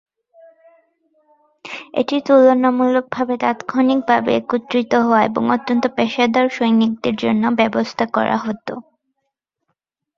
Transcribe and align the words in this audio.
এটি 1.93 2.17
তুলনামূলকভাবে 2.27 3.35
তাত্ক্ষণিকভাবে 3.43 4.29
একত্রিত 4.35 4.91
হওয়া 5.03 5.19
এবং 5.23 5.43
অত্যন্ত 5.55 5.83
পেশাদার 5.97 6.47
সৈনিকদের 6.49 7.15
জন্য 7.23 7.43
ব্যবস্থা 7.59 8.05
করা 8.15 8.37
হত। 8.37 8.67